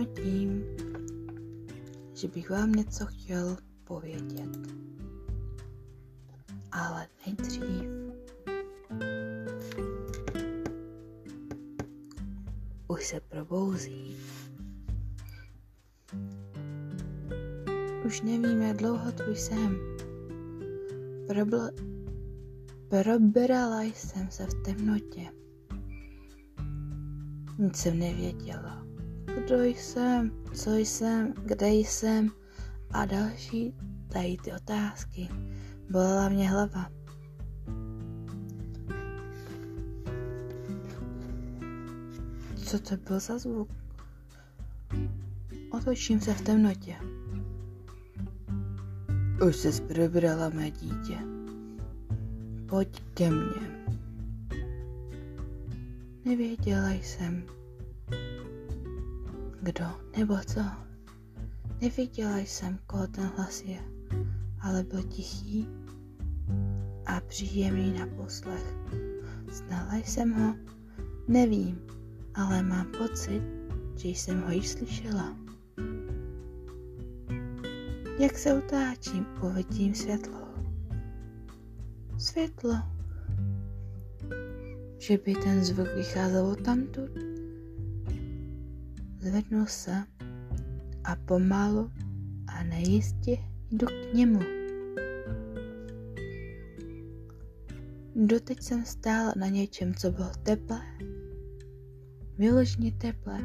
[0.00, 0.64] Začneme tím,
[2.14, 4.58] že bych vám něco chtěl povědět.
[6.72, 7.90] Ale nejdřív
[12.88, 14.16] už se probouzí.
[18.06, 19.76] Už nevím, jak dlouho tu jsem.
[21.26, 21.72] Probl-
[22.88, 25.26] probrala jsem se v temnotě.
[27.58, 28.89] Nic jsem nevěděla.
[29.36, 32.30] Kdo jsem, co jsem, kde jsem
[32.90, 33.74] a další
[34.08, 35.28] tady ty otázky.
[35.90, 36.90] Bolela mě hlava.
[42.56, 43.68] Co to byl za zvuk?
[45.70, 46.96] Otočím se v temnotě.
[49.48, 51.18] Už se probrala mé dítě.
[52.68, 53.84] Pojď ke mně.
[56.24, 57.44] Nevěděla jsem,
[59.62, 59.84] kdo
[60.16, 60.60] nebo co.
[61.80, 63.78] Neviděla jsem, koho ten hlas je,
[64.60, 65.68] ale byl tichý
[67.06, 68.74] a příjemný na poslech.
[69.52, 70.54] Znala jsem ho?
[71.28, 71.78] Nevím,
[72.34, 73.42] ale mám pocit,
[73.96, 75.36] že jsem ho již slyšela.
[78.18, 80.40] Jak se utáčím, uvidím světlo.
[82.18, 82.74] Světlo.
[84.98, 87.29] Že by ten zvuk vycházel tamtud.
[89.20, 90.04] Zvednu se
[91.04, 91.90] a pomalu
[92.46, 93.36] a nejistě
[93.70, 94.40] jdu k němu.
[98.14, 100.80] Doteď jsem stála na něčem, co bylo teplé.
[102.38, 103.38] Vyložně teplé,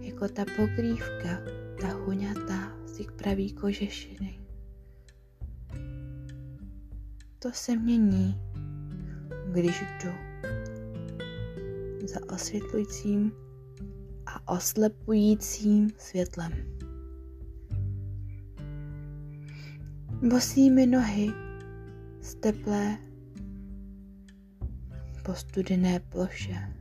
[0.00, 1.38] jako ta pokrývka,
[1.80, 4.40] ta huňatá z těch pravý kožešiny.
[7.38, 8.40] To se mění,
[9.52, 10.10] když jdu
[12.06, 13.32] za osvětlujícím
[14.50, 16.52] oslepujícím světlem.
[20.28, 21.28] Bosými nohy
[22.20, 22.98] z teplé
[25.24, 26.74] po studené ploše.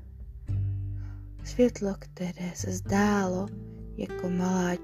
[1.44, 3.48] Světlo, které se zdálo
[3.98, 4.76] jako malá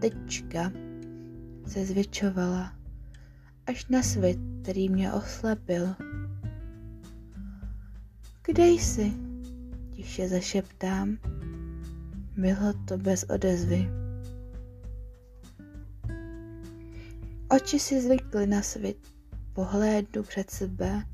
[0.00, 0.72] tečka,
[1.66, 2.72] se zvětšovala
[3.66, 5.94] až na svět, který mě oslepil.
[8.46, 9.12] Kde jsi?
[9.90, 11.33] Tiše zašeptám.
[12.36, 13.90] Bylo to bez odezvy.
[17.50, 18.96] Oči si zvykly na svět,
[19.52, 21.04] pohlédnu před sebe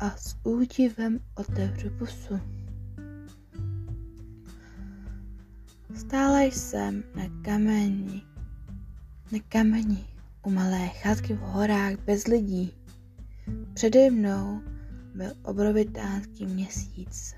[0.00, 2.40] a s údivem otevřu pusu.
[5.94, 8.22] Stále jsem na kameni,
[9.32, 10.04] na kameni
[10.42, 12.74] u malé chatky v horách bez lidí.
[13.74, 14.60] Přede mnou
[15.14, 17.34] byl obrovitánský měsíc.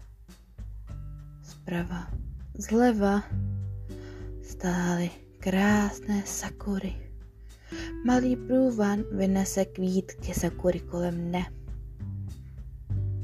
[1.42, 2.10] Zprava,
[2.60, 3.24] zleva
[4.42, 6.92] stály krásné sakury.
[8.06, 11.52] Malý průvan vynese kvítky sakury kolem mne.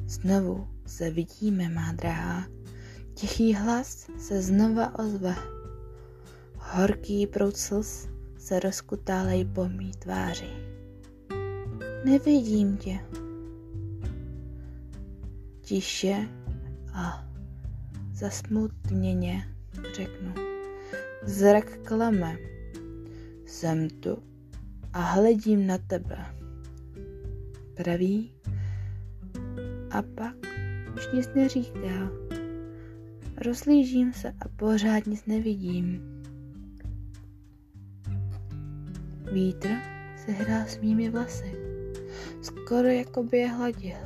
[0.07, 2.47] Znovu se vidíme, má drahá.
[3.15, 5.35] Tichý hlas se znova ozve.
[6.59, 8.09] Horký proud slz
[8.39, 10.51] se rozkutálej po mý tváři.
[12.05, 12.99] Nevidím tě.
[15.61, 16.29] Tiše
[16.95, 17.26] a
[18.17, 19.45] zasmutněně
[19.97, 20.35] řeknu.
[21.23, 22.37] Zrak klame.
[23.47, 24.23] Jsem tu
[24.93, 26.27] a hledím na tebe.
[27.75, 28.33] Praví
[29.91, 30.37] a pak
[30.97, 32.11] už nic neříká.
[33.45, 36.01] Rozlížím se a pořád nic nevidím.
[39.33, 39.69] Vítr
[40.17, 41.53] se s mými vlasy,
[42.43, 43.97] skoro jako by je hladil.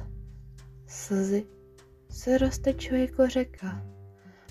[0.87, 1.47] Slzy
[2.09, 3.83] se roztečují jako řeka,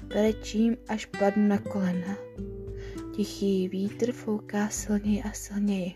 [0.01, 2.17] brečím až padnu na kolena.
[3.15, 5.95] Tichý vítr fouká silněji a silněji.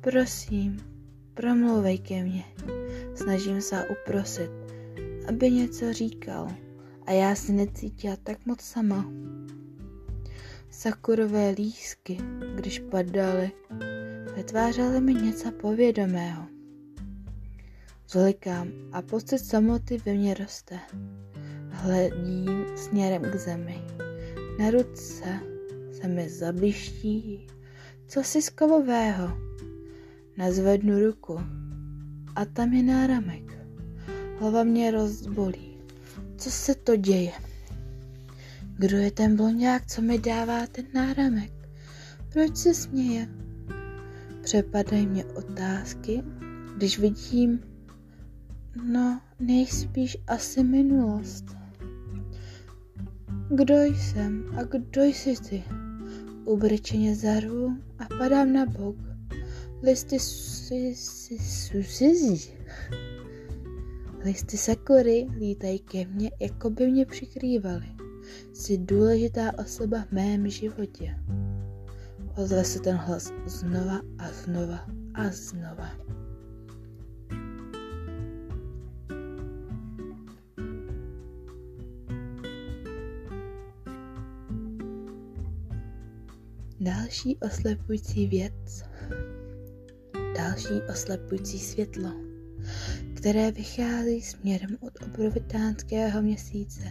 [0.00, 0.80] Prosím,
[1.34, 2.44] promlouvej ke mně.
[3.14, 4.50] Snažím se uprosit,
[5.28, 6.48] aby něco říkal
[7.06, 9.12] a já se necítila tak moc sama.
[10.70, 12.18] Sakurové lísky,
[12.54, 13.52] když padaly,
[14.36, 16.46] vytvářely mi něco povědomého.
[18.08, 20.80] Zlikám a pocit samoty ve mně roste.
[21.82, 23.82] Hledím směrem k zemi.
[24.58, 25.40] Na ruce
[25.92, 27.46] se mi zabliští
[28.10, 29.38] co si z kovového.
[30.36, 31.40] Nazvednu ruku
[32.36, 33.58] a tam je náramek.
[34.40, 35.76] Hlava mě rozbolí.
[36.36, 37.32] Co se to děje?
[38.78, 41.52] Kdo je ten blonďák, co mi dává ten náramek?
[42.32, 43.28] Proč se směje?
[44.42, 46.22] Přepadají mě otázky,
[46.76, 47.60] když vidím,
[48.84, 51.59] no nejspíš asi minulost.
[53.52, 55.64] Kdo jsem a kdo jsi ty?
[56.44, 58.96] Ubrčeně zarvu a padám na bok.
[59.82, 61.38] Listy si, si,
[61.82, 62.54] si,
[64.24, 67.86] Listy sakury lítají ke mně, jako by mě přikrývaly.
[68.52, 71.14] Jsi důležitá osoba v mém životě.
[72.36, 76.09] Ozve se ten hlas znova a znova a znova.
[86.82, 88.84] Další oslepující věc,
[90.36, 92.10] další oslepující světlo,
[93.16, 96.82] které vychází směrem od obrovitánského měsíce.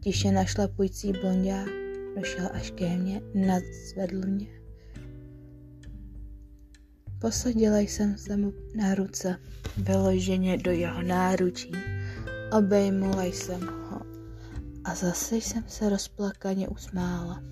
[0.00, 1.68] Tiše našlapující blondák
[2.16, 4.46] došel až ke mně, nadzvedl mě.
[7.18, 9.36] Posadila jsem se mu na ruce,
[9.76, 11.72] vyloženě do jeho náručí.
[12.58, 14.00] Obejmula jsem ho
[14.84, 17.42] a zase jsem se rozplakaně usmála.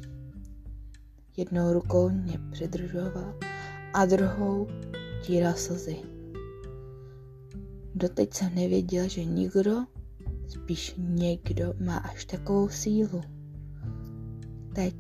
[1.37, 3.39] Jednou rukou mě přidržoval
[3.93, 4.69] a druhou
[5.23, 5.97] tíral slzy.
[7.95, 9.85] Doteď jsem nevěděl, že nikdo,
[10.49, 13.23] spíš někdo, má až takovou sílu.
[14.75, 14.95] Teď,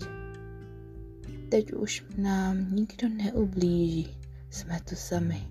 [1.49, 4.19] teď už nám nikdo neublíží,
[4.51, 5.49] jsme tu sami.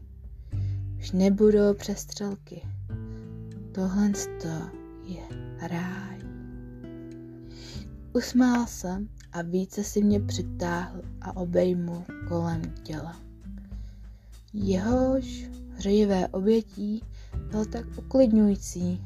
[1.00, 2.62] Už nebudou přestřelky.
[3.72, 4.12] Tohle
[5.04, 5.24] je
[5.62, 6.20] ráj.
[8.14, 13.20] Usmál jsem a více si mě přitáhl a obejmul kolem těla.
[14.54, 17.04] Jehož hřejivé obětí
[17.52, 19.02] byl tak uklidňující.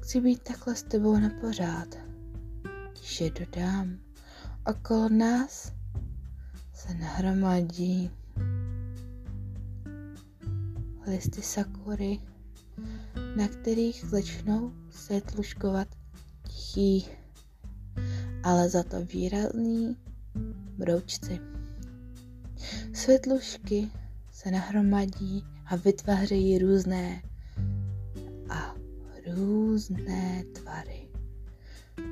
[0.00, 1.88] Chci být takhle s tebou na pořád.
[2.92, 3.98] Tiše dodám.
[4.66, 5.72] Okolo nás
[6.74, 8.10] se nahromadí
[11.06, 12.20] listy sakury,
[13.36, 15.88] na kterých začnou světluškovat
[16.48, 17.06] tichý
[18.46, 19.96] ale za to výrazný
[20.78, 21.40] broučci.
[22.92, 23.90] Světlušky
[24.32, 27.22] se nahromadí a vytvářejí různé
[28.50, 28.74] a
[29.34, 31.08] různé tvary.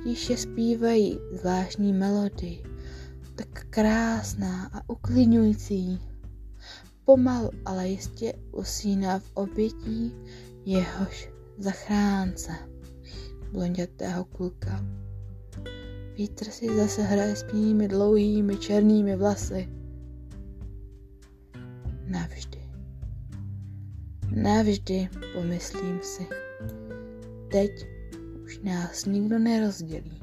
[0.04, 2.62] Tiše zpívají zvláštní melody,
[3.34, 6.00] tak krásná a uklidňující.
[7.04, 10.12] Pomalu, ale jistě usíná v obětí
[10.64, 12.52] jehož zachránce,
[13.52, 14.84] blondětého kluka.
[16.16, 19.68] Vítr si zase hraje s mými dlouhými černými vlasy.
[22.06, 22.62] Navždy.
[24.30, 26.26] Navždy, pomyslím si.
[27.50, 27.86] Teď
[28.44, 30.20] už nás nikdo nerozdělí.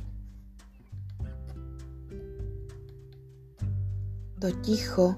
[4.41, 5.15] To ticho,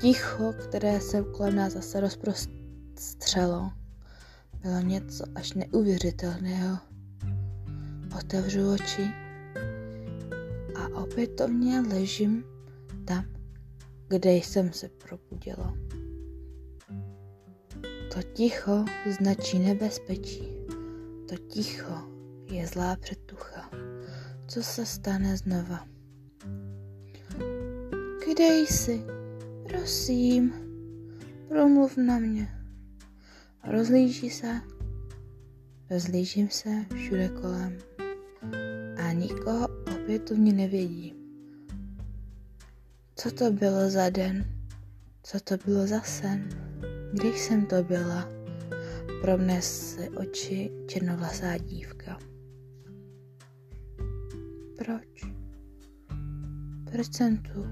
[0.00, 3.70] ticho, které se kolem nás zase rozprostřelo,
[4.62, 6.78] bylo něco až neuvěřitelného.
[8.18, 9.21] Otevřu oči
[11.12, 12.44] opětovně ležím
[13.04, 13.24] tam,
[14.08, 15.74] kde jsem se probudila.
[18.14, 18.84] To ticho
[19.18, 20.48] značí nebezpečí.
[21.28, 21.94] To ticho
[22.50, 23.70] je zlá předtucha.
[24.46, 25.86] Co se stane znova?
[28.26, 29.04] Kde jsi?
[29.68, 30.54] Prosím,
[31.48, 32.48] promluv na mě.
[33.70, 34.60] Rozlíží se.
[35.90, 37.78] Rozlížím se všude kolem.
[38.96, 41.14] A nikoho opětovně nevědí.
[43.14, 44.44] Co to bylo za den?
[45.22, 46.48] Co to bylo za sen?
[47.12, 48.28] Když jsem to byla?
[49.20, 52.18] Provnes si oči černovlasá dívka.
[54.78, 55.32] Proč?
[56.92, 57.66] Proč jsem tu?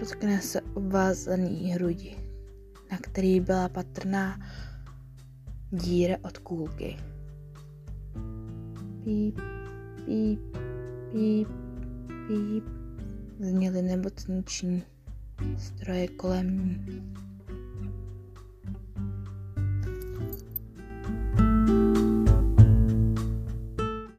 [0.00, 2.16] Dotkne se obvázaný hrudi,
[2.90, 4.40] na který byla patrná
[5.70, 6.96] díra od kůlky.
[9.04, 9.40] Píp,
[10.04, 10.67] píp,
[11.12, 11.48] Píp,
[12.26, 12.64] píp,
[13.40, 14.82] zněly nemocniční
[15.58, 17.27] stroje kolem ní.